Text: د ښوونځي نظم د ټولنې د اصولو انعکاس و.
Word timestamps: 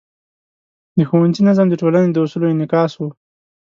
د 0.97 0.99
ښوونځي 1.09 1.41
نظم 1.47 1.67
د 1.69 1.73
ټولنې 1.81 2.09
د 2.11 2.17
اصولو 2.25 2.51
انعکاس 2.53 2.91
و. 2.97 3.01